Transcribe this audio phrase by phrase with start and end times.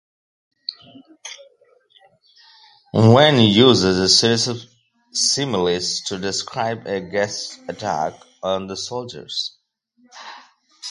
[2.91, 4.59] Owen uses a series of
[5.13, 9.59] similes to describe a gas attack on the soldiers.